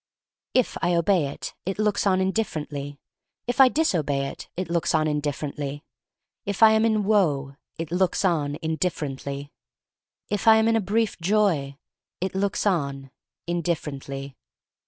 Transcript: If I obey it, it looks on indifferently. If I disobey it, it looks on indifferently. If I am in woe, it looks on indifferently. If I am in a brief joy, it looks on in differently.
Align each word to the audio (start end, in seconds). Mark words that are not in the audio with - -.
If 0.55 0.79
I 0.81 0.95
obey 0.95 1.27
it, 1.27 1.53
it 1.63 1.77
looks 1.77 2.07
on 2.07 2.19
indifferently. 2.19 2.99
If 3.45 3.61
I 3.61 3.67
disobey 3.69 4.25
it, 4.29 4.49
it 4.57 4.67
looks 4.67 4.95
on 4.95 5.07
indifferently. 5.07 5.83
If 6.43 6.63
I 6.63 6.71
am 6.71 6.85
in 6.85 7.03
woe, 7.03 7.55
it 7.77 7.91
looks 7.91 8.25
on 8.25 8.57
indifferently. 8.63 9.51
If 10.27 10.47
I 10.47 10.55
am 10.55 10.67
in 10.67 10.75
a 10.75 10.81
brief 10.81 11.19
joy, 11.19 11.77
it 12.19 12.33
looks 12.33 12.65
on 12.65 13.11
in 13.45 13.61
differently. 13.61 14.35